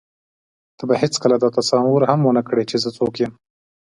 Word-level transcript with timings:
ته 0.77 0.83
به 0.89 0.95
هېڅکله 1.03 1.35
دا 1.39 1.49
تصور 1.57 2.01
هم 2.09 2.19
ونه 2.23 2.41
کړې 2.49 2.63
چې 2.69 2.75
زه 2.83 2.89
څوک 2.97 3.13
یم. 3.21 3.33